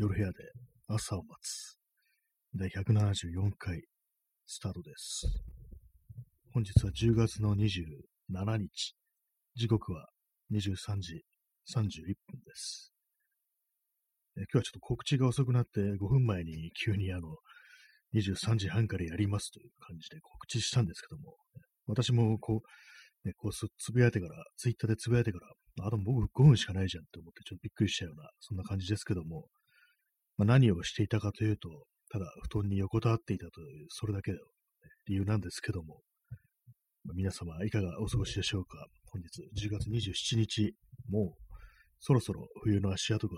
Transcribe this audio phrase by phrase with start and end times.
[0.00, 0.32] 夜部屋で
[0.88, 1.76] 朝を待つ。
[2.54, 3.82] 第174回
[4.46, 5.26] スタートです。
[6.54, 8.94] 本日は10月の27日。
[9.56, 10.06] 時刻は
[10.54, 11.22] 23時
[11.76, 12.94] 31分です。
[14.38, 17.36] え今日はちょっと告知が遅くなって5分前に急にあの
[18.14, 21.36] 23時半からやりますという感じで告知したんですけども、
[21.86, 29.44] 私もこう、ね、こうつぶやいてから、ツイッターでつぶやいてから、あと僕5分しかないじゃんって思ってちょっとびっくりしたような、そんな感じですけども、
[30.40, 31.68] まあ、何をしていたかというと、
[32.10, 34.38] ただ布団に横たわっていたという、それだけの、
[35.06, 36.00] 理由なんですけども、
[37.04, 40.72] まあ、皆様いかがお過ごしでしょうか本日10月27日、
[41.10, 41.42] もう
[41.98, 43.34] そろそろ冬の足跡が、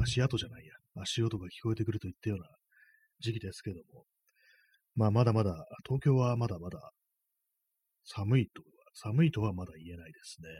[0.00, 2.46] 足跡じゃないや、足音が聞こえてくるといったような
[3.20, 4.04] 時期ですけども、
[4.94, 6.90] まあまだまだ、東京はまだまだ
[8.04, 10.48] 寒いとは、寒いとはまだ言えないですね。
[10.48, 10.52] っ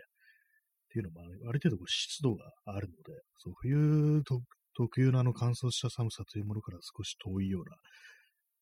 [0.93, 4.43] ていうのも、ある程度湿度があるので、そう冬と
[4.77, 7.77] 特有のあの乾燥した寒さというものから少し遠いような、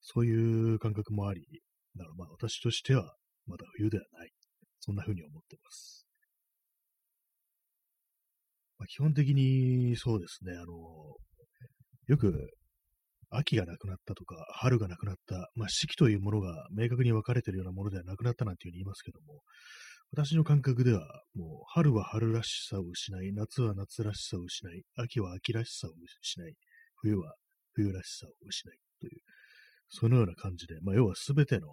[0.01, 1.43] そういう感覚もあり、
[1.96, 3.15] だからまあ私としては
[3.46, 4.30] まだ冬ではない。
[4.80, 6.07] そんな風に思ってます。
[8.79, 10.73] まあ、基本的にそうですね、あの、
[12.07, 12.51] よく
[13.30, 19.41] 秋がなくなったとか、春がなくなった、まあ、四季というものが明確に分かれているようなものではなくなったなんていうふうに言いますけども、
[20.10, 21.01] 私の感覚では、
[21.34, 26.54] もう、春は春らしさを失い、夏は夏らしさを失い、秋は秋らしさを失い、
[26.96, 27.34] 冬は
[27.74, 29.20] 冬らしさを失いという、
[29.88, 31.68] そのような感じで、まあ、要はすべての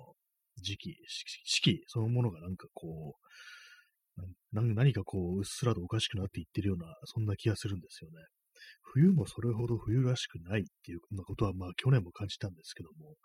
[0.58, 0.96] 時期、
[1.46, 3.26] 四季そのものがなんかこう、
[4.52, 8.18] 何かこう、うっすらとおかしくなっていってるような、そんな気がするんですよね。
[8.82, 13.16] 冬もそれほど冬らしくないっていうことは、まあ去年も感じたんですけども、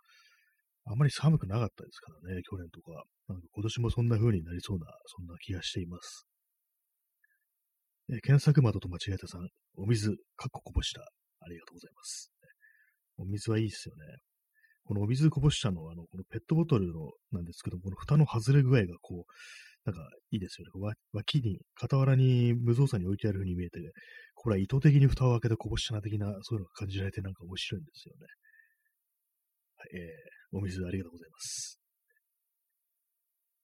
[0.84, 3.04] あまり寒くなかったですからね、去年とか。
[3.28, 6.26] なんか今年もそんな風になりそうな、そんな気がしています。
[8.12, 11.02] え検索窓と間違えたさん、お水、かっここぼした。
[11.02, 12.32] ありがとうございます。
[13.18, 14.02] お水はいいですよね。
[14.84, 19.32] このお水こぼしたのは、あの、このペットボトルのなんですけど、この蓋の外れ具合がこう、
[19.84, 20.94] なんかいいですよね。
[21.12, 23.78] 脇に、傍らに無造作に置いてある風に見えて、
[24.34, 28.26] これは意図的に蓋を開けてこぼしたな的な、そういうのが感じられてなんか面白いんですよね。
[29.76, 31.80] はい、えー、お水ありがとうございます。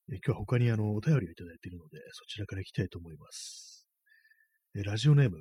[0.08, 3.88] え今日は他にあの、お便りをいただいているので、そちらから行きたいと思います。
[4.76, 5.36] えラジオネーム、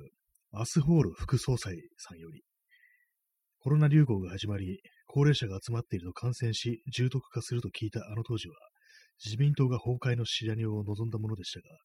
[0.52, 2.42] アスホール副総裁さんより、
[3.60, 8.56] コロナ流行が始まり、高齢者が集まっていると感染し、重篤化すると聞いたあの当時は、
[9.24, 11.76] 自民党が崩壊のシナリオを望んだものでしたが、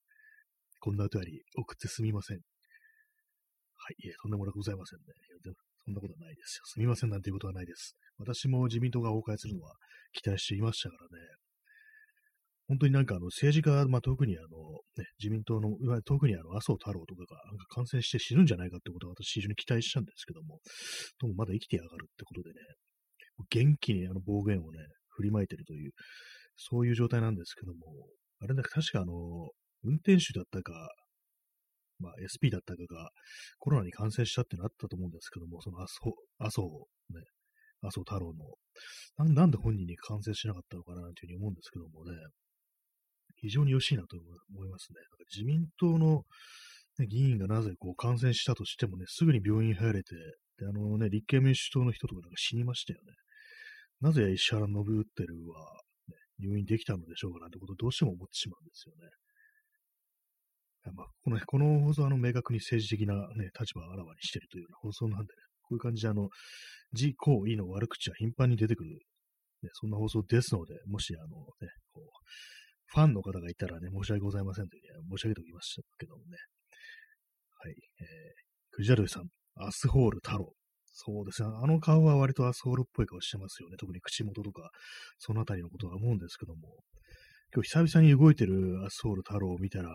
[0.79, 2.37] こんなお便り送ってすみません。
[2.37, 2.41] は
[3.91, 5.05] い、いえ、そんなものはございませんね。
[5.85, 6.61] そんなことはないですよ。
[6.65, 7.95] すみませんなんていうことはないです。
[8.17, 9.75] 私も自民党が崩壊するのは
[10.13, 11.25] 期待していましたからね。
[12.67, 14.47] 本当になんかあの政治家、まあ、特にあの、
[14.95, 20.59] ね、自民党の、いわゆる特にあの麻生太郎とかがなんか感染して死ぬんじゃないかってことは私非常に期待したんですけども、
[21.19, 22.55] どうもまだ生きてやがるってことでね、
[23.49, 25.91] 元気にあの暴言をね、振りまいてるという、
[26.55, 28.07] そういう状態なんですけども、
[28.39, 29.13] あれだけ、確かあの、
[29.83, 30.71] 運転手だったか、
[32.01, 33.09] まあ、SP だったかが
[33.59, 36.61] コロナに感染したってなったと思うんですけども、その麻生、麻生、
[37.13, 37.23] ね、
[37.81, 38.45] 麻生太郎の
[39.17, 42.17] な、なんで本人に感染しなかったのかなというふうに思うんですけどもね、
[43.41, 44.99] 非常に良しいなと思いますね。
[45.33, 46.23] 自民党の、
[46.99, 50.15] ね、議員がなぜこう感染したとしてもね、すぐに病院入れて、
[50.59, 53.13] で、あのね、立憲民主党の人とかなんか死にましたよね。
[54.01, 59.09] なぜ石原信輝は、ね、入院できたのでしょうかなんてことをどうしても思ってしまうんですよね。
[60.89, 65.27] まあ、このこの放送はあの明確に政治的な、ね、立場をあらわにしているというような放送なんでね、
[65.61, 66.29] こういう感じであの、
[66.93, 68.89] 自行為の悪口は頻繁に出てくる、
[69.61, 72.09] ね、そんな放送ですので、もしあのね、こう、
[72.87, 76.37] ファンの方がいたらね、申し訳ございませんという、ね、申し上げておきましたけどもね。
[77.59, 77.75] はい。
[78.01, 78.05] えー、
[78.71, 80.51] クジャルさん、アスホール太郎。
[80.93, 81.49] そうですね。
[81.61, 83.77] あの顔は割とアスホールっぽい顔してますよね。
[83.77, 84.69] 特に口元とか、
[85.19, 86.79] そのあたりのことは思うんですけども。
[87.53, 89.89] 今日久々に動いてるアスホール太郎を見たら、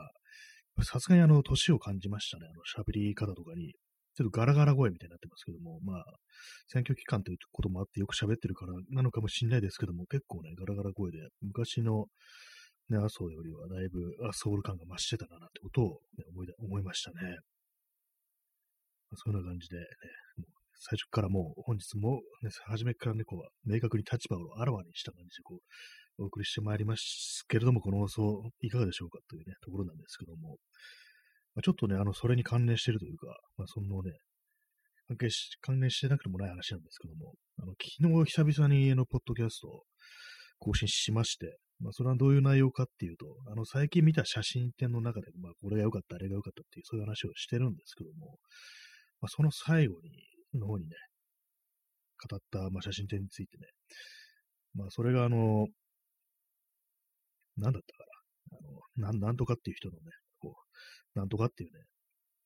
[0.85, 2.47] さすがにあの、年を感じましたね。
[2.47, 3.75] あの、喋り方とかに。
[4.17, 6.05] ちょっとガラガラ声みたいになってますけども、まあ、
[6.69, 12.07] 選挙期間ということもあってよく喋ってるからなのかもしれないですけども、結構ね、ガラガラ声で、昔の、
[12.89, 17.37] ね、麻生よりはだいぶあソウル感が増してたな、なんてことを、ね、思い思いましたね。
[19.11, 19.85] まそんな感じで、ね、
[20.81, 25.61] 最初からもう本日も、ね、初めからね、こう、明確に立場をあらわにした感じで、こう、
[26.19, 30.57] お送りしてまいりますけれども、この放送いかがでしょうかというね、ところなんですけども、
[31.55, 33.27] まあ、ちょっとね、あの、それに関連してるというか、
[33.57, 34.13] まあ、そのね、
[35.09, 39.83] 関係し、関連してなくてもない話なんですけども、あの、昨日久々にあの、ポッドキャストを
[40.59, 48.39] 更新しまして、まあ、それはどういう内容かっていうと、あの、最近見た写真展の中で、まあ、これが良かった、あれが良かったっていう、そういう話をしてるんですけども、
[49.21, 50.11] まあ、その最後に、
[50.59, 50.97] の方にね、
[52.31, 53.67] 語った、まあ、写真展についてね、
[54.75, 55.67] まあ、それがあの、
[57.57, 58.05] なんだったか
[58.53, 59.99] な、あの、なん、なんとかっていう人のね、
[60.39, 60.57] こ
[61.15, 61.85] う、なんとかっていうね、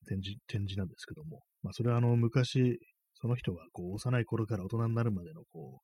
[0.07, 2.79] 展示、展示なんですけども、まあ、それはあの、昔、
[3.13, 5.81] その人が、こう、幼い頃から大人になるまでの、こ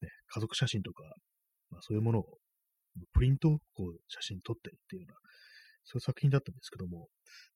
[0.00, 1.02] う、ね、家族写真とか、
[1.70, 2.24] まあ、そういうものを、
[3.12, 5.16] プリントを、こう、写真撮ってるっていうような、
[5.84, 7.08] そういう作品だったんですけども、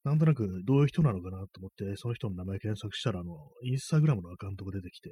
[0.04, 5.10] なんとなくどういう人なのかなと思って、その人の名前検索したら、あの、インスタグラムのアカウントが出てきて、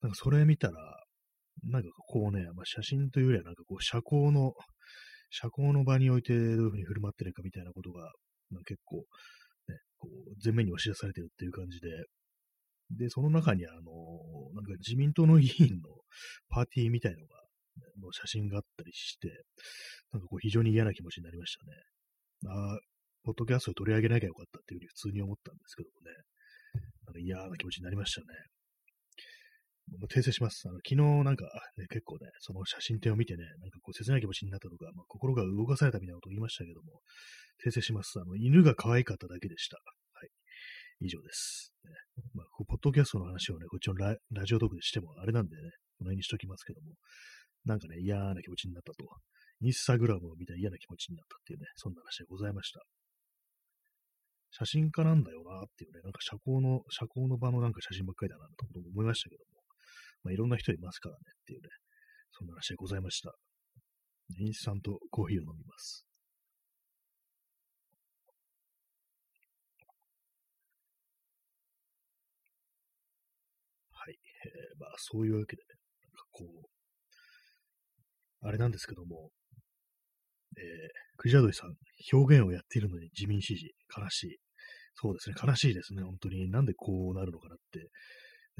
[0.00, 0.74] なんかそれ見たら、
[1.64, 4.54] なんかこうね、まあ、写真というよりはなんかこう、社交の、
[5.30, 8.12] 社交の場においてどういうふうに振る舞ってるかみたいなことが、
[8.50, 9.02] まあ、結構、ね、
[9.98, 11.88] こう、前面に押し出されてるっていう感じで、
[12.90, 13.80] で、その中にあの、
[14.54, 15.88] なんか自民党の議員の
[16.48, 17.40] パーティーみたいのが、
[18.02, 19.28] の写真があったりして、
[20.12, 21.56] なんかこう非常に嫌な気持ちになりまし
[22.42, 22.52] たね。
[22.52, 22.78] ああ、
[23.22, 26.16] ポッドキャストを取り上げなきゃよかったっていうふうに普通に思ったんですけどもね、
[27.06, 28.26] なんか嫌な気持ちになりましたね。
[30.08, 30.62] 訂正します。
[30.68, 31.44] あの昨日なんか、
[31.76, 37.00] ね、結構ね、その写真展を見てね、なんかこう切ない気持ちになったとか、まあ、心が動かされたみたいなことを言いましたけども、
[37.64, 38.18] 訂正します。
[38.20, 39.76] あの、犬が可愛かっただけでした。
[39.76, 40.28] はい。
[41.00, 41.72] 以上です。
[41.84, 41.90] ね、
[42.34, 45.62] まあ、ポッドキャストの話をね、こっちのラジオトークでしてもあれなんでね、
[45.98, 46.94] この辺にしときますけども、
[47.64, 49.04] なんかね、嫌な気持ちになったと。
[49.62, 52.80] インスタグラムを見た嫌な気持ちになったっていうね、そんな話でございました。
[54.50, 59.44] 写真家なんだよなっていうね、なんか社交の、社交の場のなんか写真ばっかりだなと思いましたけど、
[60.22, 61.68] まあ、いろんな人いますからねっていうね、
[62.32, 63.34] そんな話でございました。
[64.38, 66.06] インスタントコーヒーを飲みます。
[73.92, 74.14] はい。
[74.14, 75.66] えー、まあ、そういうわけでね、
[76.02, 76.70] なんかこう、
[78.46, 79.30] あれなんですけども、
[80.56, 80.64] えー、
[81.18, 81.74] クジャドイさん、
[82.12, 84.38] 表現をやっているのに自民支持、悲しい。
[84.94, 86.50] そうですね、悲しいですね、本当に。
[86.50, 87.88] なんでこうなるのかなって、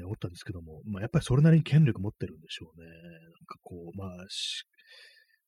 [0.05, 2.87] 思ったんですけども、まあ、やっぱりそれなりに権力持ってるんでしょうね。
[2.87, 2.93] なん
[3.47, 4.09] かこう、まあ、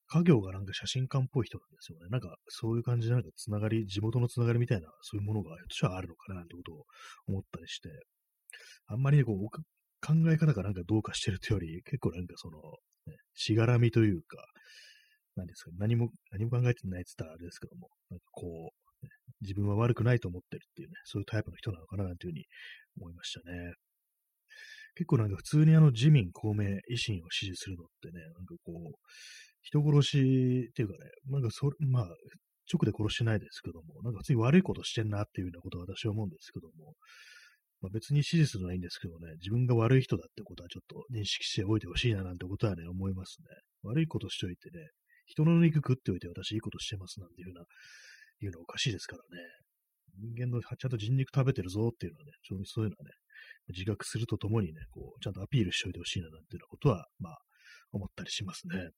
[0.09, 2.09] 家業がなんか写真館っぽい人なんですよね。
[2.11, 6.85] なんかそういう感じでなんかつながり、地元のつながりみたいな、そういうものがひょっとしたらあるのかななんてことを
[7.29, 7.89] 思ったりして、
[8.87, 12.59] あんまりね、こう、考え方がなんかどうかしてるというより、結構なんかその、
[13.07, 14.45] ね、しがらみというか、
[15.37, 19.07] 何ですか、何も、何も考えてないって言ったらあれですけども、なんかこう、
[19.41, 22.47] 自分は悪くないと思ってるっていうね、そういうタイプの人なのかななんていうふうに
[23.01, 23.73] 思いましたね。
[24.95, 28.95] 結構なんか普通にあの自民、公明、維新を支持するのってね、なんかこう、
[29.63, 32.09] 人殺しっていうかね、なんかそれ、まあ、
[32.73, 36.95] 直で殺してないですけども、なんか普通に悪いことしてんなっていうようなことは私は思うんですけども、
[37.81, 43.47] まあ、別に支持するのはいいんですけどね、自分が悪い人だってことはちょっと認識しておいてほしいななんてことはね、思いますね。
[43.83, 44.87] 悪いことしておいてね、
[45.27, 47.65] 人の肉食っておいて私いいことしてますなんていうふうな、
[48.41, 49.43] いうのおかしいですからね。
[50.21, 53.11] 人間のちゃんと人肉食べてるぞっていうのはね、ちょそういうのはね、
[53.69, 57.39] 自覚するとともにね、こう、ちゃんとアピールしておいてほしいななんていうようなことは、まあ、
[57.93, 58.91] 思ったりしますね。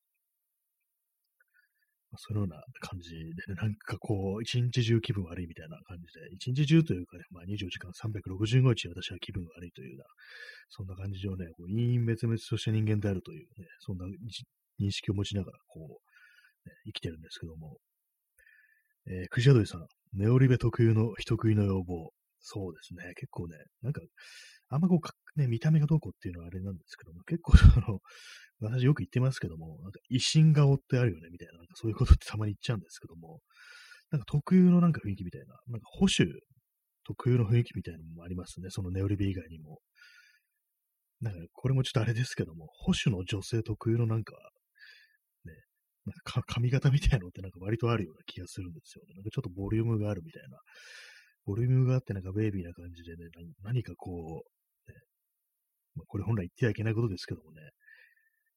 [2.14, 10.04] まあ、そのような感じでね、なんかこう、一日中気分悪いみたいな感じで、一日中というかね、まあ24時間365日私は気分悪いというような、
[10.70, 14.06] そんな感じをね、こう陰滅滅として人間であるというね、そんな
[14.80, 16.00] 認識を持ちながら、こ
[16.64, 17.78] う、ね、生きてるんですけども、
[19.06, 22.12] えー、クジャドイさん、ネオリベ特有の人食いの要望。
[22.46, 24.02] そうですね、結構ね、なんか、
[24.68, 28.00] あんまこう、ね、見た目がどうこうっていうのはあれなんですけども、結構その、
[28.60, 33.40] 私よく言ってますけども、なんか維新顔ってあるよね、みたいな、なんかそういうことってたまに言っちゃうんですけども、
[34.10, 36.30] なんか特有のなんか雰囲気みたいな、なんか保守
[37.04, 39.80] 特有の雰囲気みたいなのもありますね、そのネオリビ以外にも。
[41.20, 44.34] なんかこれもちょっとあれですけども、保守の女性特有のなんか、
[45.44, 45.52] ね、
[46.06, 49.14] なんか髪型みたいなのってなんか割とあるような気がするんですよね。
[49.14, 50.58] なんかちょっとボリュームがあるみたいな。
[51.46, 53.30] ボリュームがあってなんかベイビーな感じでね、
[53.62, 54.44] 何かこ
[54.88, 54.98] う、ね、
[55.94, 57.60] まあ、これ本来言ってはいけないことですけどもね、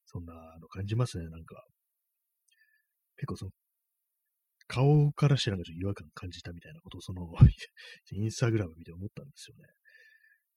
[0.06, 1.64] そんなの感じますね、なんか。
[3.18, 3.52] 結構その、
[4.68, 7.28] 顔からしてなんかちょっと違和感感じたみたいなことを、その
[8.12, 9.64] インスタグラム見て思ったんですよね。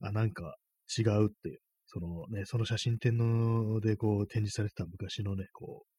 [0.01, 0.57] あ、なんか
[0.97, 1.61] 違うっていう。
[1.87, 5.91] そのね、その写真展のでこう展示されてた昔のね、こう、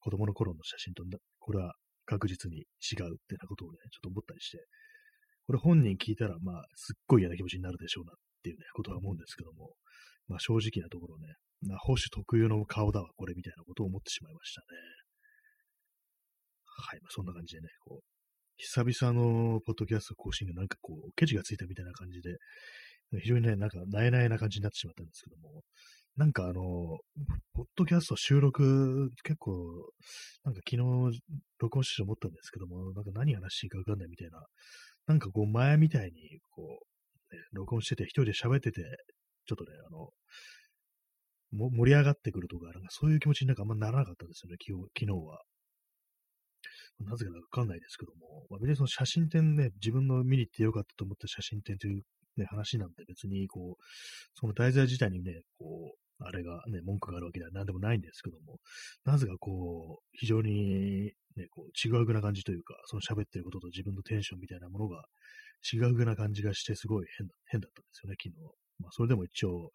[0.00, 1.04] 子供の頃の写真と、
[1.38, 1.74] これは
[2.04, 4.58] 確実に違うってなことをね、ちょっと思ったりして、
[5.46, 9.74] これ本人聞いたら、まあ、すっごい嫌な気持ちになるでしょうなっていうね、ことは思うんですけども、
[10.28, 14.66] まあ正直なところね、な保守特有の顔だわ、これみたいなことを思ってしまいましたね。
[16.64, 18.04] はい、まあ、そんな感じでね、こう、
[18.56, 22.36] 久々のポッドキャスト更新がなんかこう、ケチがついたみたいな感じで、
[23.20, 25.62] 非常にね、なんか、なえなえな感じになってしまったんですけども、
[26.16, 26.52] なんかあの、
[27.54, 29.52] ポッドキャスト収録、結構、
[30.44, 31.20] なんか昨日、
[31.58, 34.44] 録音してて思ったんですけども、なんか何話していいかわかんないみたいな、
[35.06, 38.82] なんかこう前みたいに、こう、ね、録音してて一人で喋ってて、
[39.46, 40.10] ちょっとね、あの、
[41.52, 45.42] も盛り上がってくるとか、なんかそういう気持ちになんかあんまならなかったですよね、昨日昨日は。
[47.00, 52.02] なぜかわかんないですけども、まあ、別にその写真展ね、自分の見に行ってよかったと思った写真展という、
[52.36, 53.82] ね、話なんで別にこう、
[54.34, 58.58] その題材自体にね、こう、あれがね、文句があるわけでは何でもないんですけども、
[59.04, 65.04] なぜかこう、非常にね、こう、違うぐな感じというか、その喋ってることと自分のテンションみたいなものが
[65.72, 68.62] 違うぐな感じがして、すごい変だ変だったんですよね、昨日。
[68.78, 69.70] まあ、それでも一応、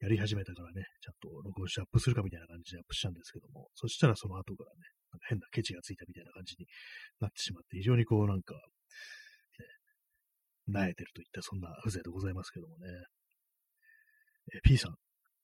[0.00, 4.78] やり始めたからね、ちゃんと録音してアップするかみたいな感じでアップしたんですけども、そしたらその後からね、
[5.12, 6.66] なんか変なケチがついたみたいな感じに
[7.20, 8.54] なってしまって、非常にこうなんか、
[10.68, 12.86] ね、萎えてるといったそんな風情でございますけどもね。
[14.54, 14.94] え P さん、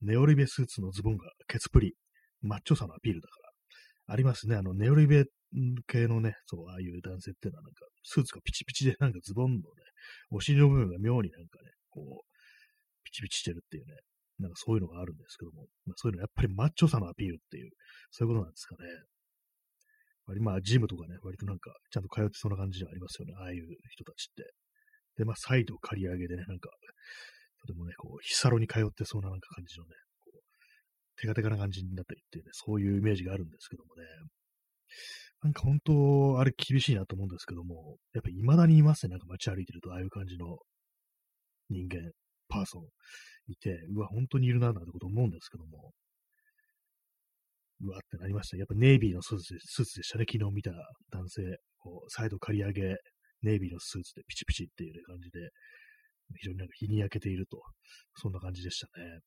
[0.02, 1.94] ネオリベスーツのズボンがケツプリ、
[2.42, 3.46] マッチョさのアピールだから。
[4.08, 4.56] ありますね。
[4.56, 5.24] あの、ネオリベ
[5.86, 9.62] 系のね、そう、ああいう男性っていうのはなんか、スーツがピチピチでなんかズボンのね、
[10.30, 12.34] お尻の部分が妙になんかね、こう、
[13.04, 13.94] ピチピチしてるっていうね、
[14.38, 17.70] なんかそういうのがあるんですけども、まあ、そういうのやっぱりマッチョさのアピールっていう、
[18.10, 18.88] そういうことなんですかね。
[20.26, 24.52] 割まあ、ジムとかね、割となんか、ちゃんと通ってそうな感じではありますよね、ああいう人たちって。
[25.16, 26.70] で、まあ、サイド刈り上げでね、なんか、
[27.60, 29.90] とてもね、こう、ヒサロに通ってそうななんか感じのね、
[30.24, 30.40] こう、
[31.20, 34.04] テカテカな感じになったりっていうね、そういうイメージがあるんですけどもね。
[35.42, 40.58] なんか本当、あれ厳しいなと思うんですけども、やっぱ未だにいますね、なんか街歩いてると、ああいう感じの
[41.68, 42.10] 人間、
[42.48, 42.84] パーソン
[43.48, 45.92] いて、うわ、本当にいるな、なんてこと思うんですけども、
[47.82, 48.56] うわってなりました。
[48.56, 50.24] やっぱネイビーのスーツでスーツでしたね。
[50.30, 50.70] 昨日見た
[51.10, 51.42] 男性、
[51.78, 52.96] こう、サイド刈り上げ、
[53.42, 55.50] ネイビーのスーツでピチピチっていう感じで、
[56.36, 57.62] 非常になんか日に焼けていると、
[58.16, 59.20] そんな感じでしたね。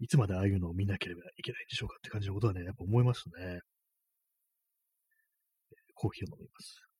[0.00, 3.60] いつまでああいうのを見なければいけないんでしょうかって感じのことはね、やっぱ思いますね。
[5.94, 6.90] コーヒーを飲みます。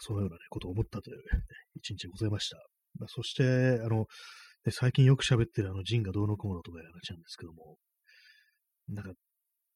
[0.00, 1.18] そのような、ね、ことを思ったという、
[1.74, 2.75] 一日でございました。
[2.98, 3.44] まあ、そして、
[3.84, 4.06] あの、
[4.64, 7.76] ね、最近よく喋ってるあの、ジンがどうのこうのとかいう話なんですけども、
[8.88, 9.12] なんか、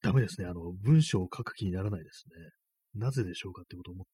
[0.02, 0.46] ダメですね。
[0.46, 2.24] あの、文章を書く気にならないです
[2.94, 3.00] ね。
[3.00, 4.06] なぜでしょうかってことを思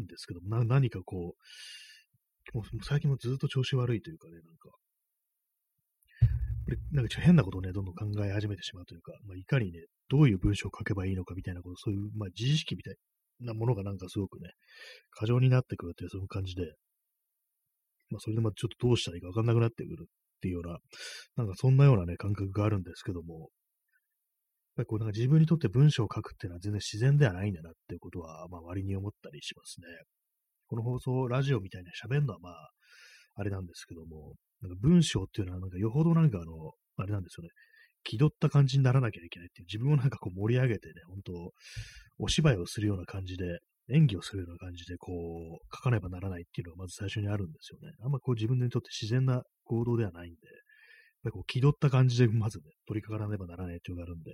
[0.00, 1.34] うんですけども、な何かこ
[2.52, 4.70] う、もう最近もずっと調子悪いというかね、なんか、
[6.64, 12.94] これなんかちょっと変なことをね、どんどん考え始めてしまうというか、まあ、いかにね、どういう文章を書けばいいのかみたいなこと、そういう、まあ、自意識みたい
[13.40, 14.50] なものがなんかすごくね、
[15.10, 16.74] 過剰になってくるっていう、そういう感じで、
[18.10, 20.78] まあ、それでまあちょっとどうしたらいいかわかんなくなってくるっていうような、
[21.36, 23.48] なんかそんなようなね、感覚があるんですけども、やっ
[24.76, 29.86] ぱりこうなんか自分にとって文章を書くっていうのは全然自然ではないんだなっていうことは、まあ割に思ったりしますね。
[30.68, 32.70] この放送、ラジオみたいに喋るのはまあ、
[33.34, 37.50] あれなんですけども、なんか文章っていうのはなんかよほどなんかあの、あれなんですよね。
[38.04, 41.32] 気取った感じにならなきゃいけないっていう、自分をなんかこう盛り上げてね、本当
[42.18, 43.58] お芝居をするような感じで、
[43.90, 47.94] 演技をするような感じで、こう、書かねばならないっていうのがまず最初にあるんですよね。
[48.00, 50.38] あんまこう自分にとって自然な行動ではないんで、
[51.22, 54.30] ぱりこう気取った感じでまずね、取り掛からねばならないっていうのがあるんで、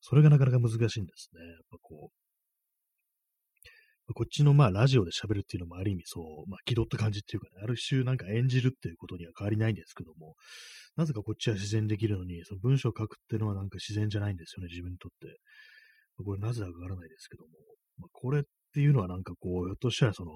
[0.00, 1.46] それがなかなか難しいんですね。
[1.46, 2.14] やっぱこう、
[4.12, 10.34] こっちのまあラジオで喋るっていうのもある意味そう、まあ気取った感じっていうかね、ある種なんか演じるっていうことには変わりないんですけども、
[10.96, 15.38] なぜかこっちは自然できるのに、その文章を書くっていうのはなんか自然じゃないんですよね、自分にとって。
[16.24, 17.50] これなぜだかわからないですけども、
[17.98, 20.30] まあ、これっていうのはなんかこう、ひょっとしたらその、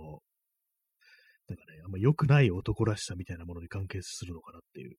[1.49, 4.97] なんかね、あんま良くない男らしさみたいなものに関係するのかなっていう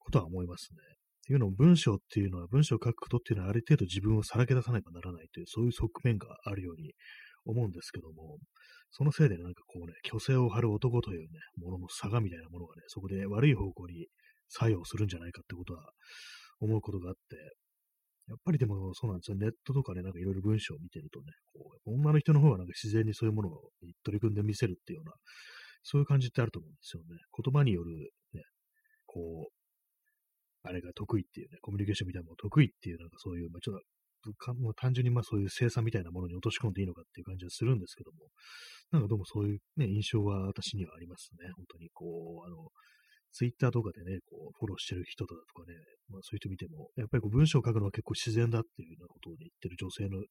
[0.00, 0.78] ことは思いますね。
[0.82, 6.92] っていうのも文章っていうのは、文章を書くことっていうのはある程度自分をさらけ出さねばならないという、そういう側面があるように
[7.44, 8.38] 思うんですけども、
[8.90, 14.06] そのせいでなんかこうね、虚勢を張る男というね、ものの差がみたいなものがね、そこで悪い方向に
[14.48, 15.90] 作用するんじゃないかってことは
[16.60, 17.36] 思うことがあって、
[18.28, 19.36] やっぱりでもそうなんですよ。
[19.36, 23.48] ネットとかね、なんかいろいろ文章を見てるとね、こう女の人の方がなんか自然にそういうもの
[23.82, 25.12] に取り組んでみせるっていうような、
[25.82, 27.16] そういう感じってあると思うんですよね。
[27.44, 28.42] 言葉によるね、
[29.06, 38.18] こう、あれが得意っていうね、コミュニケーションみたいなもの得意っていう、なんかそういう、まあ、ちょっと、もう単純にまあそういう生産みたいなものに落とし込んでいいのかっていう感じはするんですけども、
[38.90, 41.50] なんかどうもそういうね、印象は私にはありますね。
[41.54, 42.70] 本当にこう、あの、
[43.36, 45.76] ツイッターとかでね、こう、フォローしてる人だとかね、
[46.08, 50.24] まあそういう人見ても、やっぱりこう文章を書くのは結構自然だっていうようなことを、ね、言ってる女性の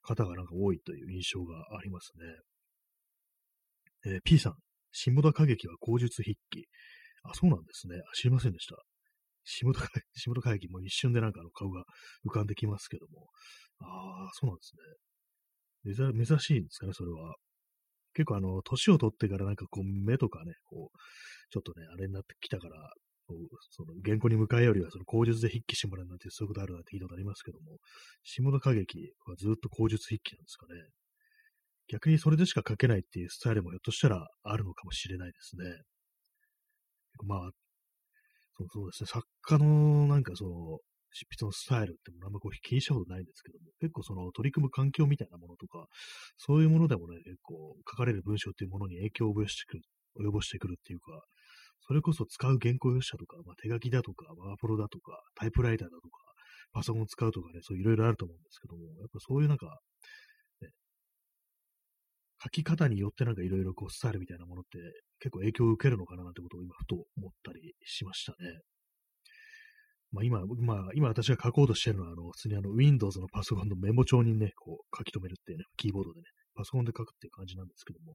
[0.00, 4.14] 方がなんか多いという印象がありますね。
[4.14, 4.54] えー、P さん、
[4.90, 6.64] 下田歌劇は口述筆記。
[7.24, 8.00] あ、そうなんですね。
[8.14, 8.76] 知りませんでした。
[9.44, 9.80] 下田、
[10.14, 11.84] 下田会議も一瞬でなんかあの顔が
[12.24, 13.28] 浮かんできますけども。
[13.80, 14.72] ああ、そうなんです
[15.92, 16.24] ね。
[16.24, 17.34] 珍しいんですかね、それは。
[18.16, 20.98] 結構あの、年を取ってからなんかこう、目とかね、こう、
[21.50, 22.92] ちょっとね、あれになってきたから、
[23.70, 27.78] その原稿に向かいよりはその口述で筆記してもらうなんてそういうことあるなんて聞いたことありますけども、
[28.22, 30.80] 下田歌劇はずっと口述筆記なんですかね。
[31.88, 35.64] 逆にそれでしか書けないっていうスタイルもひょっとしたらあるのかもしれないですね。
[37.24, 37.50] まあ、
[38.58, 40.78] そうそうですね、作家のなんかその、
[41.16, 45.86] 執筆のスタイルってもあんまこう気にしたことないんですけども、結構その取り組む環境みたいなものとか、
[46.36, 49.82] そういうものでもね、結構書かれる文章っていうものに影響を及ぼしてくる、
[50.20, 51.24] 及ぼしてくるっていうか、
[51.86, 56.18] それこそ使う原稿用紙だとか、まあ、手書きだとか、ワープロだとか、タイプライターだとか、
[56.72, 59.78] パソコンを使うとかね、そういろいろあると思うんですけども、やっぱそういうなんか、
[60.60, 60.68] ね、
[62.42, 64.78] 書き方によってなんかいろいろこうスタイルみたいなものって
[65.20, 68.60] 結構影響を受けるのかななんてことを今ふと思ったりしましたね。
[70.12, 78.14] まあ今、まあ今私が書こうとしてるのは、あの、普通にあの Windows のパソコンのメモ帳にね、こう書き留めるっていうね、キーボードでね、パソコンで書くっていう感じなんですけども、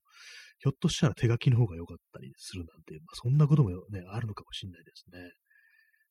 [0.60, 3.76] ひょっとしたら手書きの方が良かったりするなんて、まあそんなこともね、
[4.10, 5.20] あるのかもしれないですね。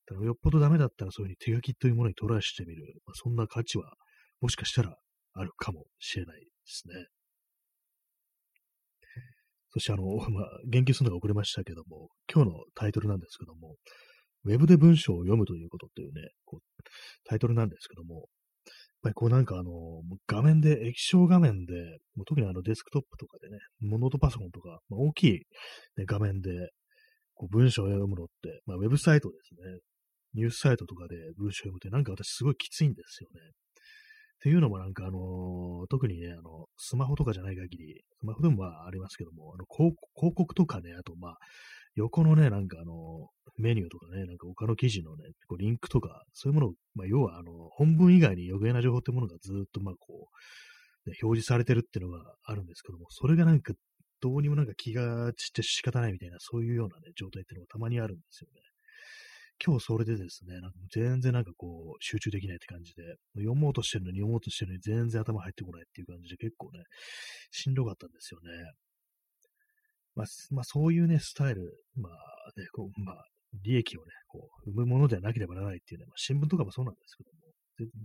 [0.07, 3.93] だからよっぽどダメだったらそういうふうに手書きというものにトライしてみる、まあ、そんな価値は
[4.41, 4.95] もしかしたら
[5.33, 6.93] あるかもしれないですね。
[9.73, 13.75] そしてあの、まあ、言及するのが遅れましたけども、今日のタイトルなんですけども、
[14.45, 16.83] ウェブで文章を読むということっていうね、こう
[17.25, 18.25] タイトルなんですけども、やっ
[19.03, 19.71] ぱりこうなんかあの、
[20.27, 21.73] 画面で、液晶画面で、
[22.15, 25.31] もう特にあのデスクトップとかでね、ノートパソコンとか、まあ、大きい、
[25.97, 26.51] ね、画面で
[27.33, 29.79] こう文章を読むのって、まあ、ウェブサイトですね。
[30.33, 33.41] ニュースサイトとかで文章を読むってなんか私すごいきついんですよね。
[34.41, 41.37] っていうのもなんかあのー、特にね、あの、スマホとかじゃない限り、スマホでもまあありますけども、あの広告とかね、あとまあ、
[41.93, 50.29] 横のね、なんかあの、メニューとかね、なんか他の記事のね、こうリンクとか、そういうものを、まあ、要はあの、本文以外に余計な情報ってものがずっとまあこ
[51.05, 53.73] う、ね、表示されてるっていうのがあるんですけども、それがなんか、
[54.21, 58.70] どうにもなんか気が散って仕方ないみたいな、そういうようなね、状態っていうのがたまにあるんですよね。
[59.63, 63.03] 今日それでですね、なんか全然なんかこう、集中できないって感じで、
[63.35, 66.83] 読もうとしてるのに読もうとしてるのに全然頭入ってこないっていう感じで結構ね、
[67.51, 68.49] しんどかったんですよね。
[70.15, 71.61] まあ、まあ、そういうね、スタイル、
[71.95, 72.13] まあ
[72.59, 73.25] ね、こう、まあ、
[73.63, 77.41] 利益をね、こう、生むものではなければならないっていうね、まあ、新聞とかもそうなんですけども、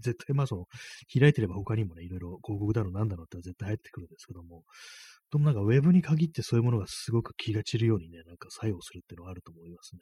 [0.01, 0.65] 絶対まあその、
[1.13, 4.63] 開いてれば他にもね、いろいろ広告だのなんだのって絶対入ってくるんですけども、
[5.31, 10.01] でもなんかウェブに限ってそういうものがすごく気が散るようにね、なんか作用するっていうのはあると思いますね。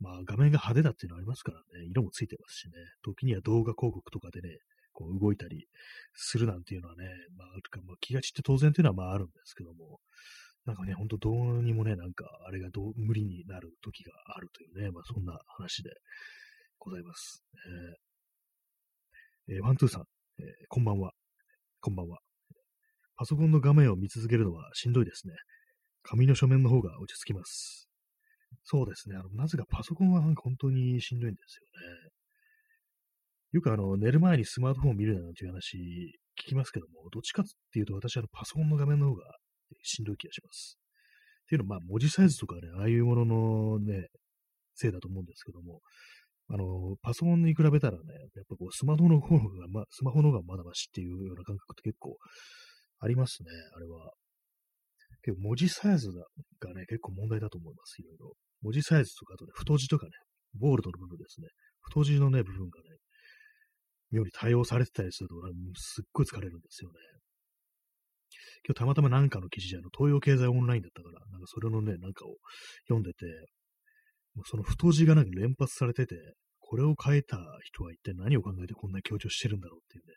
[0.00, 4.58] まあ画面が派手だっていうのありますからね、色もついてますしね、時には動画広告とかでね、
[4.92, 5.66] こう動いたり
[6.14, 7.04] するなんていうのはね、
[7.36, 7.48] まあ、
[7.86, 10.00] まあ、気が散って当然っていうのはまああるんですけども、
[10.66, 15.90] なんかね、ほんとどうにもね、なんか、あれがどう無理になる時があるというね、まあそんな話で
[16.78, 17.42] ございます。
[19.48, 20.04] えー、えー、ワントゥーさん、
[20.38, 21.12] えー、こんばんは。
[21.80, 22.18] こんばんは。
[23.16, 25.34] パソコンの画面を見続けるのはしんどいですね。
[26.02, 27.89] 紙の書面の方が落ち着きます。
[28.64, 29.16] そうですね。
[29.16, 31.64] あの、なぜかパソコンは本当にしんどいんですよ
[32.06, 32.10] ね。
[33.52, 35.76] よくあの、寝る前にスマートフォンを見るなんていう話
[36.40, 39.24] 聞きますけども、どっちかっていうと私はパソコンの画面の方が
[39.82, 40.78] しんどい気がします。
[41.44, 44.06] っていうのは、まあ、文字サイズとかね、ああいうもののね、
[44.74, 45.80] せいだと思うんですけども、
[46.48, 52.16] あの、パソコンに比べたらね、やっぱこう、スマホの方が、ま、スマホの方がまだましっていうような感覚って結構
[53.00, 54.12] ありますね、あれは。
[55.22, 58.32] 結構文字サイズがね、結構問題だと思います、いろいろ。
[58.62, 60.12] 文字サイズとか、あとね、太字とかね、
[60.58, 61.48] ボールドの部分ですね。
[61.82, 62.96] 太字のね、部分がね、
[64.10, 65.36] 妙に対応されてたりすると、
[65.76, 66.96] すっごい疲れるんですよね。
[68.66, 72.36] 今日たまたまなんかの記事で、あの、東洋経済オンラインだったから、なんかそれのね、なんかを
[72.88, 73.24] 読んでて、
[74.34, 76.16] もうその太字がなんか連発されてて、
[76.58, 80.14] これを書いた人は一体何を考えてこんな強調してるんだろうっていうね、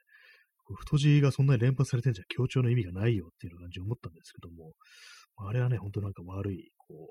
[0.70, 4.74] 太字がそんなに連発されてんじゃ強調の意味がないよっていう感じで思ったんですけども、
[5.38, 7.10] あれはね、ほんとなんか悪い、こ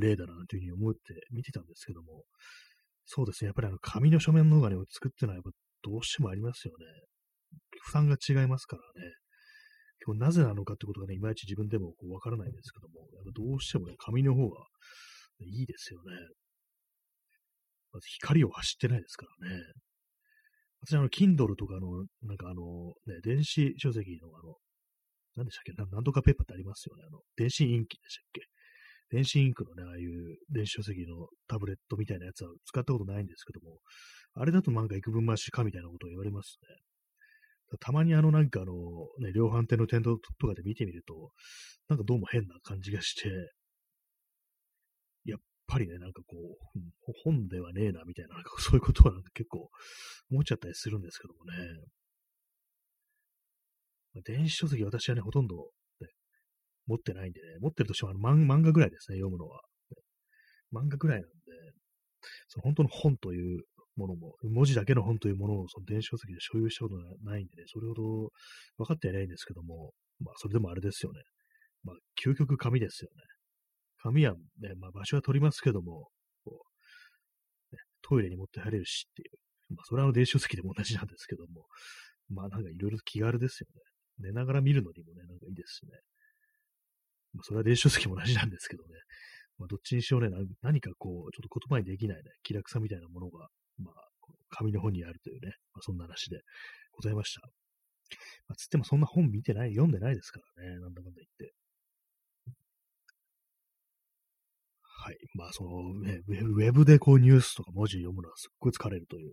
[0.00, 2.24] う、ね、例だなというふうに思って見てたんですけども、
[3.04, 5.50] そうですね、やっぱりあの紙の書面の方がね、作ってのはやっぱ
[5.82, 6.86] どうしてもありますよね。
[7.80, 9.12] 負担が違いますからね。
[10.04, 14.56] 今日なぜなのかってことがね、いまいち自分でもこうわからないんですけども、やっぱどうしてもね、紙の方が
[15.40, 16.12] いいですよね。
[17.92, 19.62] まず光を走ってないですからね。
[20.86, 24.56] 私、あの、Kindle とかの、なんかあの、ね、電子書籍のあの、
[25.36, 25.72] 何でしたっけ？
[25.72, 27.04] なんとかペーパーってありますよね。
[27.06, 28.42] あの、電子インキでしたっけ？
[29.10, 33.78] 電子インクのね、ああいう電子書籍のタブレットみたいなやつは使ったことないんですけども、
[34.34, 37.78] あれだとなんか幾分増しかみたいなことを言われますね。
[37.80, 38.74] たまにあのなんかあの、
[39.20, 41.30] ね、量販店の店頭とかで見てみると、
[41.88, 43.30] なんかどうも変な感じがして、
[45.68, 49.68] ぱりね、なんかこう、本ではねえな、みたいな、なんかそういうことはなんか結構
[50.30, 51.52] 思っちゃったりするんですけどもね。
[54.24, 56.08] 電子書籍私はね、ほとんど、ね、
[56.86, 59.60] 持ってないんでね、持ってるとしてもあの漫画ぐらいですね、読むのは。
[60.72, 61.34] 漫画ぐらいなんで、
[62.48, 63.62] その本当の本という
[63.96, 68.02] ものも、文字だけの本というものをその電子書籍で所有したことがないんでね、それほど
[68.78, 71.20] 分かってはないんですけども、まあ、それでもあれですよね。
[71.84, 73.22] まあ、究極紙ですよね。
[74.02, 76.08] 紙はね、まあ、場所は取りますけども、
[76.44, 76.64] こ
[77.72, 79.74] う、ね、トイレに持って入れるしっていう。
[79.74, 81.66] まあ、それはあの電子書籍でも同じなんですけども、
[82.30, 83.82] まあ、なんかいろいろ気軽ですよね。
[84.30, 85.92] 寝ながら見るのにもね、なんかいいですしね。
[87.34, 88.90] まあ、それは電子書籍も同じなんですけどね。
[89.58, 90.28] まあ、どっちにしろね、
[90.62, 93.94] 何かこう、ちょっと言葉にできないね、気楽さみたいなものが、まあ、
[94.50, 96.40] 紙の本にあるというね、まあ、そんな話で
[96.92, 97.40] ございました。
[98.48, 101.54] まあ、つってもそんな本見てない、読んでないですからね、なんだかんだ言って。
[105.00, 105.16] はい。
[105.34, 109.32] まあ、その、ね、ウェブでこうニュースとか文字読むのはすっごい疲れるという、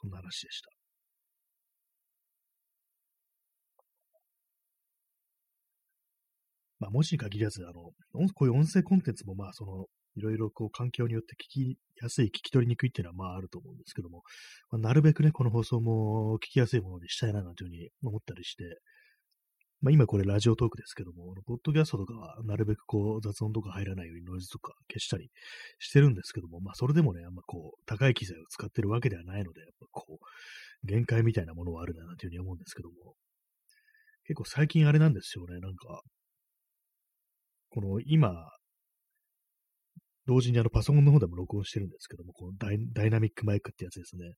[0.00, 0.70] そんな話でした。
[6.78, 7.90] まあ、文字に限らず、あの、
[8.34, 14.22] こういう音声コンテンツも、まあ、その、いろいろこう環境によって聞きやすい、聞き取りにくいっていうのはまああると思うんですけども、
[14.70, 18.64] まあ、なるべくね、この放送も聞きやすいものにしたいななんていうふうに思ったりして、
[19.82, 25.30] まあ今これラジオトークですけども、ポッドキャストとかはなるべくこう雑音とか入らないようにノイズとか消したり
[25.78, 33.14] してるんですけども、まあそれでもね、あんまこう高い機材を使ってるわけではないので、やっぱこう、限界みたいなものはあるななんていうふうに思うんですけども、
[34.24, 36.02] 結構最近あれなんですよね、なんか、
[37.70, 38.34] この今、
[40.26, 44.34] 同時にあのパソコンの方でも録音してるんですけども、このダイナミックマイクってやつですね。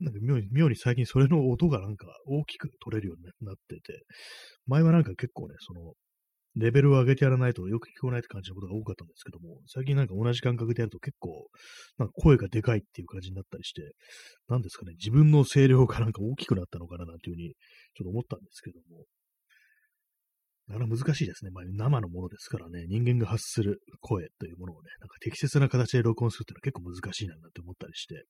[0.00, 4.04] なんか妙に、妙に最近それの音がなんか大きく取れるようになってて、
[4.66, 5.92] 前はなんか結構ね、その、
[6.56, 11.46] レベルを上げてやらないとよく聞こえないって感じのことが多かったんですけども、最近なんか同じ感覚でやると結構、
[11.98, 13.92] なんか声がでかいっていう感じになったりして、
[14.48, 17.54] なんですかね、自分の声量がなんか大きくなったのかななんていうふうに
[17.94, 19.04] ちょっと思ったんですけども、
[20.70, 21.50] なかなか難しいですね。
[21.50, 28.24] まあ、生のものですからね、人間が発する声というものをね、なんか適切な形で録音するっていうのは結構難しいなって思ったりして、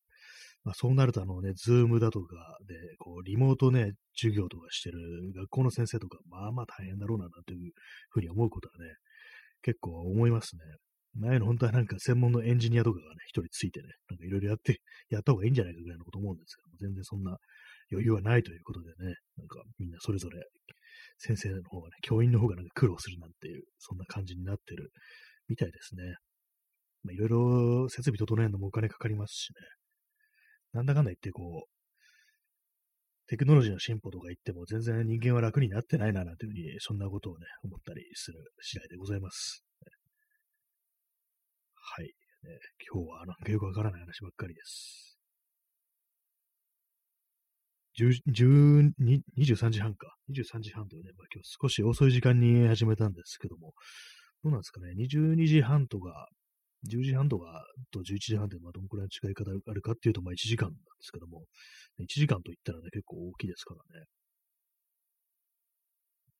[0.64, 4.98] まあ、そうなると、あのね、 Zoom だとかで、こう、リモートね、授業とかしてる
[5.34, 7.72] 学校の先生とか、まあまあ大変だろうな、という
[8.10, 8.94] ふうに思うことはね、
[9.62, 10.62] 結構思いますね。
[11.18, 17.36] 前の本当はなんか専門のエンジニアとかがね、一人ついてね、なんかいろいろやって、やった方がいいんじゃないかぐらいのこと思うんですけども、全然そんな
[17.90, 20.38] 余裕はないということでね、なんかみんなそれぞれ
[21.22, 24.90] 先生の方がね、教員の方がなんか苦労するなんていう、そんな感じになってる
[25.48, 26.02] みたいですね。
[27.04, 29.54] まあ、いろいろ設備整えるのもお金かかりますしね。
[30.72, 31.70] なんだかんだ言ってこう、
[33.28, 39.62] テクノロジーの進歩とか言っても全然人間は楽になってないななんていうふうに、そんなことをね、思ったりする次第でございます。
[41.74, 42.06] はい。
[42.06, 42.58] ね、
[42.92, 45.09] 今日はなんかよくわからない話ばっかりです。
[48.00, 50.14] 10 23時半か。
[50.30, 53.74] 23時半というね、まあ、今日少し遅い時間に始めたんですけども、
[54.42, 56.28] どうなんですかね、22時半とか、
[56.88, 61.44] 10時半とかと11時半でまどのくらいの違い方あるかっていうと、まあ1時間なんですけども、
[62.00, 64.06] 1時間と言ったらね、結構大きいですからね。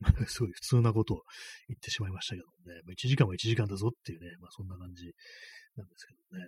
[0.29, 1.23] すごい普通なことを
[1.69, 5.13] 言ってしまいましたけどもね、まあ、1時間は1時間だぞっていうね、まあそんな感じ
[5.77, 6.45] なんですけどね。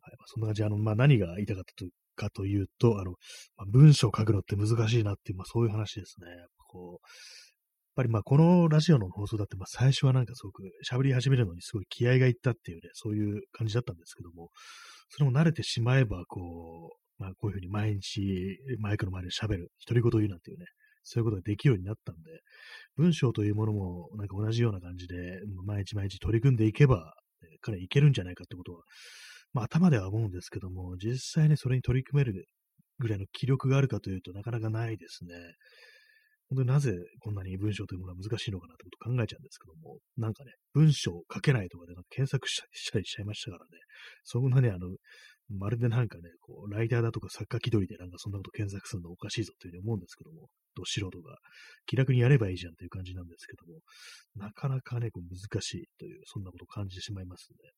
[0.00, 3.12] はい、まあ、そんな感じで、あの、まあ何が言いたかったとかというと、あの、
[3.56, 6.26] まあ、文章を書くのって難しいなっていう、まあそういう話ですね。
[6.68, 6.98] こう、やっ
[7.96, 14.50] ぱりまあこのラジオの放送だって、まあ最初はなんかすごく喋り始めるのにすごい気合がいったっていうね、そういう感じだったんですけども、
[15.08, 18.20] それも慣れてしまえば、こう、まあこういうふうに毎日
[18.78, 20.66] マイクの前で喋る、独り言を言うなんていうね、
[21.02, 22.22] そういうことができるようになったんで、
[22.96, 25.14] 文章というものもなんか同じような感じで、
[25.64, 27.14] 毎日毎日取り組んでいけば、
[27.60, 28.82] 彼いけるんじゃないかってことは、
[29.52, 32.46] まあ、頭では思うんですけども、実際ね、それに取り組める
[32.98, 35.34] ぐらいの気力があるかというとなかなかないですね。
[36.50, 43.68] 本当になぜこんなに文章というものが難しいのかなってことを考えちゃうんですけども、なんかね、文章を書けないとかでなんか検索したりしちゃいましたからね、
[44.24, 44.88] そんなね、あの、
[45.50, 51.36] まるでなんかね、こう、ライターだとか作家気取りでなんかそんなこと検索するのおかしいぞというふうに思うんですけども、ど素人が
[51.86, 53.80] 気楽にやればいいじゃんという感じなんですけども、
[54.36, 57.70] なかなかね、こう難しいという、そんなことを感じてしまいますね。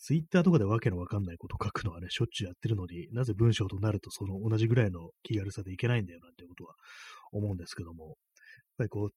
[0.00, 6.74] ツイッターとかでわけのわかんないこと書くのはね、しょっちゅうやってるのになぜ文章となるとその同じぐらいの気軽さでいけないんだよなんてことは
[7.32, 8.14] 思うんですけども、やっ
[8.78, 9.10] ぱりこう、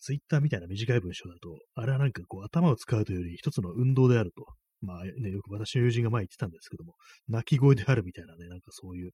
[0.00, 4.44] ツイッターみたいな短い文章だと、あれはなんかこう頭を使うというより一つの運動であると。
[4.82, 6.94] まあね、よく私の友人が前言ってたんですけども、
[7.28, 9.10] 泣き声であるみたいなね、なんかそういう、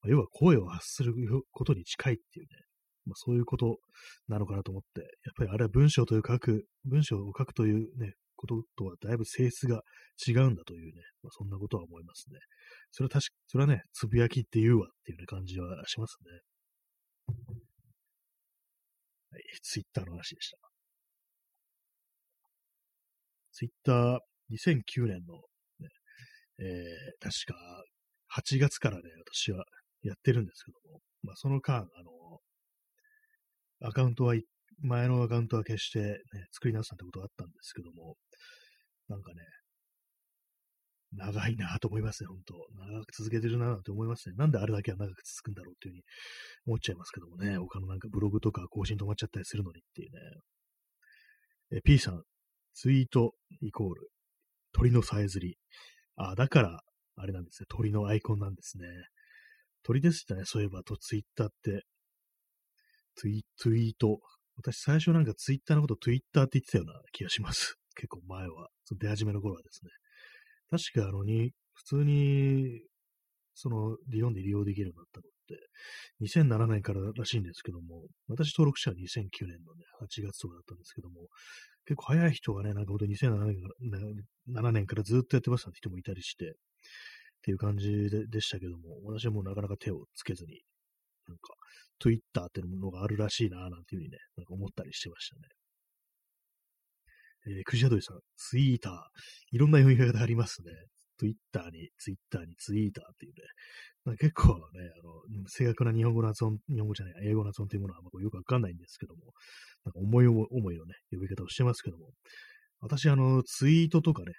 [0.00, 1.12] まあ、要は声を発する
[1.50, 2.48] ことに近いっていうね、
[3.04, 3.78] まあ、そういうこと
[4.28, 9.82] なのかなと思って、やっぱりあれは文章という書く、文章を書くというね、こととはだいぶ性質が
[10.26, 12.38] 違うんだというね、まあ、そんなことは思いますね。
[12.90, 16.40] それは確か、それはね、つぶやきって言うわっていう、ね、感じはしますね。
[19.30, 20.58] はい、ツイッターの話でした。
[23.52, 24.18] ツイッター、
[24.50, 25.36] 2009年の、
[25.78, 25.88] ね、
[26.58, 26.66] えー、
[27.20, 27.84] 確か
[28.34, 29.64] 8月からね、私は
[30.02, 34.34] やってるんですけども、まあ、その間、あの、アカウントは、
[34.80, 36.16] 前のアカウントは消して、ね、
[36.50, 38.16] 作り直したってことがあったんですけども、
[39.08, 39.42] なんかね、
[41.14, 44.34] 長いなと思いますね、本当長く続けてるなと思いますね。
[44.36, 46.04] なんであれだけは長く続くんだろうっていうふうに
[46.66, 50.18] 思っちゃいますけどもね、他のなんかブログとか更新止まっちゃったりするのにっていうね。
[51.78, 52.22] え、P さん、
[52.74, 54.10] ツイートイコール、
[54.72, 55.58] 鳥のさえずり。
[56.16, 56.80] あ、だから、
[57.16, 58.84] あれなんですね、鳥のアイコンなんですね。
[59.82, 61.84] 鳥でしたね、そういえば、と、ツイッターって。
[63.16, 64.20] ツイ、ツイート。
[64.56, 67.81] 私最初なんかツイッターのことツイッターって言ってたような気がします。
[67.94, 68.68] 結構前は。
[68.84, 69.90] その出始めの頃はですね。
[70.70, 72.82] 確かあのに、普通に、
[73.54, 75.68] その、日本で利用できるようになったのって、
[76.20, 81.28] 2007年かららしいんですけども、私登録者は2009年のね、8月とかだったんですけども、
[81.84, 83.68] 結構早い人がね、なんか本当に2007年か
[84.54, 86.54] ら7年からずっとやってますなんて人もいたりして、っ
[87.42, 90.62] ていう感じででしたけども、私はもうなかなか手をつけずに、
[91.26, 91.54] なんか、
[92.00, 95.42] Twitter っていうのがあるらしいな、なんていうふうにね、なんか思ったりしてましたね。
[97.46, 98.92] えー、クジャドリさん、ツイーター。
[99.50, 100.70] いろんな読み方ありますね。
[101.18, 103.42] ツイッターに、ツイッターに、ツイーターっていうね。
[104.04, 109.20] まあ、結構ね、あの、正確な日本語の発音、日本語じゃない、英語の発音というものはよくわかんないんですけども、
[109.84, 112.10] なんか思い思いのね、呼び方をしてますけども、
[112.80, 114.32] 私、あの、ツイートとかね、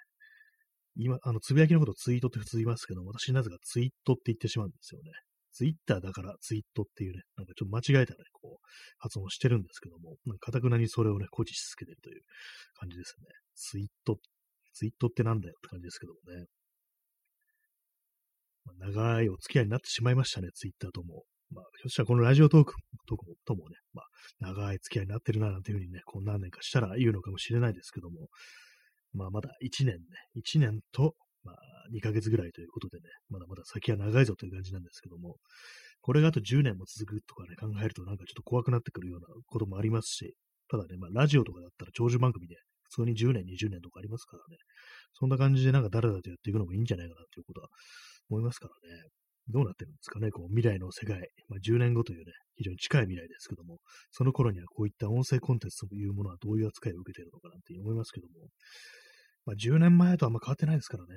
[0.96, 5.10] 今、あの、つぶやきのことツイートって普通言いますけども、私なぜかツイートって言ってしまうんですよね。
[5.54, 8.66] ツイッターだからツイートっていうね、なんかちょっと間違えたね、こう、
[8.98, 12.22] 発音してるんですけども、なんか、かたくなにそれをね、誇示し続けてるという
[12.74, 13.26] 感じですね。
[13.54, 14.18] ツイート、
[14.72, 16.46] ツイートってなんだよって感じですけどもね。
[18.64, 21.24] まあ、長いお付き合いになってしまいましたね、ツイッターとも。
[21.50, 22.74] まあ、ひょっとしたらこのラジオトーク
[23.06, 24.06] とともね、まあ、
[24.40, 28.28] 長い付き合いになってるな、なんていうふうにね、こう何年かしたら言うのかもしれないですけども、
[29.12, 30.00] まあ、まだ1年ね、
[30.36, 31.14] 1年と、
[31.92, 35.36] 2ヶ月ぐらいということでね、まだまだ先は長いぞという感じなんですけども、
[36.00, 40.34] これがあと10年も続くとかね、考えるとなんかちょっと怖くなってくるようなこともありますし、
[40.68, 44.56] ただね、まあ、ラジオとかだったら長寿番組で、普通に10年、20年とかありますからね、
[45.12, 47.68] そんな感じでなんか誰だとやっていくのもいいんじゃないかなということは
[48.30, 49.08] 思いますからね。
[49.48, 53.78] どうなってるんですかね、こう未来の世界、まあ、10年後というね、非常に近い未来ですけども、
[54.10, 58.48] その頃にはこういった音声コンテンツというものはどういう扱いを受けているのかなって思いますけども、
[59.44, 61.14] まあ、10年前とあんま変わってないですからね。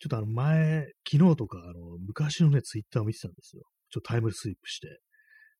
[0.00, 3.62] ちょっとあの前、昨日とか、あの、昔のね、ツイッターを見てたんですよ。
[3.90, 4.98] ちょっとタイムスイープして。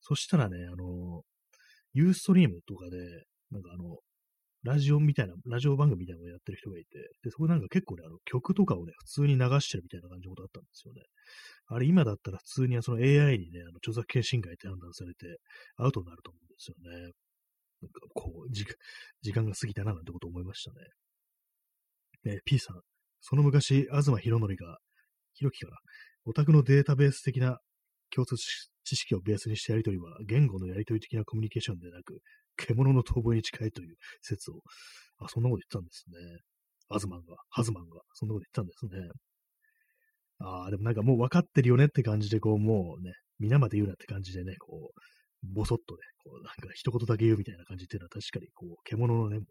[0.01, 1.23] そしたらね、あの、
[1.94, 2.99] ユーストリームとかで、
[3.51, 3.99] なんかあの、
[4.64, 11.03] ラジオみたいな、ラジオ番組みたいなのをやってる人がいて、で、そこなんか結構ね、あの曲とかをね、普通に流してるみたいな感じのことあったんですよね。
[11.66, 15.38] あれ今だったら普通にその AI にね、あの著作権侵害って判断されて
[15.77, 17.12] アウトになると思うんですよね。
[17.83, 18.75] なんかこう、時間、
[19.23, 20.77] 時間が過ぎたななんてこと思いましたね。
[22.27, 22.81] え P さん、
[23.27, 24.77] その昔、東博則が、
[25.33, 25.79] ひろきから、
[26.27, 27.59] オタクのデータベース的な
[28.11, 32.21] 共通知識をベースにしたやりとりは、言語のやりとり的なコミュニケーションでなく、
[32.59, 34.61] 獣の逃亡に近いという説を、
[35.21, 36.41] あ、そんなこと言ったんですね。
[36.91, 39.09] アズマンが、ハズマンが、そんなこと言ったんですね。
[40.41, 49.47] ああ、でもなんかもう分かってるよねって感じで、こう、もうね、皆まで言うなって感じでね、こう、ぼそっとね、こう、なんか一言だけ言うみたいな感じっていうのは確かに、こう、獣のね、もう、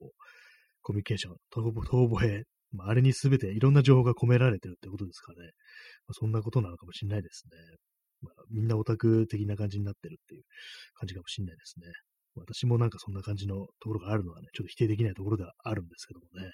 [0.84, 5.38] コミュニケーション、逃亡へ、まあ、あれにすべていろんな情報が込められてるってことですかね。
[6.08, 7.78] まあ、そんなことなのかもしれないですね。
[8.22, 10.44] まあ、みんなオタク的な感じになってるっていう
[10.96, 11.88] 感じかもしれないですね。
[12.36, 16.52] 私もなんかそんな感じのところがあるのはね、ちょっと否定できないところではあるんですけどもね。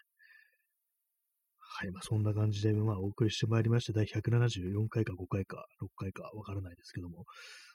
[1.71, 7.23] はい、まあそんな感じで、まあお送りしてまいりまして、第174回か5回か6回かわからないですけども、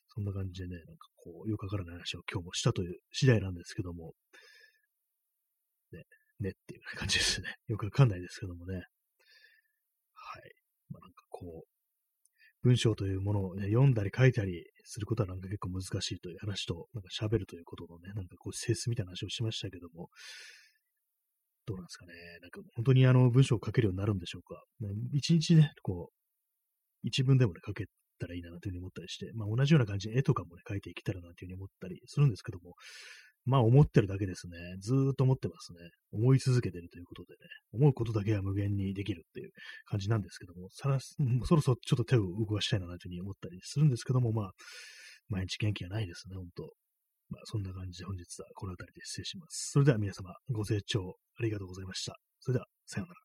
[0.08, 4.12] そんな感じでね、なんかこう、よくわからない話を今日もしたという次第なんですけども、
[5.92, 6.02] ね、
[6.40, 7.56] ねっていう感じですね。
[7.68, 8.76] よくわかんないですけどもね。
[8.76, 10.54] はい。
[10.90, 11.68] まあなんかこう、
[12.62, 20.08] 文章というものを、ね、読んだり書いたりすることはなんか結構難しいという話と、なんか喋るということのね、なんかこう、性質みたいな話をしましたけども、
[21.66, 22.12] どうなんですかね。
[22.40, 24.62] なんか本当にあの文章を書けるようになるんでしょうか。
[25.12, 26.14] 一日ね、こう、
[27.02, 27.86] 一文でもね、書け
[28.18, 32.74] たらいいなというふうに思ったりして、まあ同じような感じで絵とかもね、描いていけたらなというふうに思ったりするんですけども、
[33.44, 34.56] まあ思ってるだけですね。
[34.80, 35.78] ずーっと思ってますね。
[36.12, 37.38] 思い続けてるということでね。
[37.72, 39.50] 思うことだけは無限にできるっていう
[39.86, 40.98] 感じなんですけども、さら
[41.44, 44.52] そろそろちょっと手を動かしたいなというふうに思ったりするんですけども、まあ、
[45.28, 46.72] 毎日元気がないですね、本当
[47.30, 49.70] まあそんな感じで本日はこの辺りで失礼します。
[49.72, 52.16] それでは皆様、ご清聴ありがとうございました。
[52.40, 53.23] それでは、さようなら。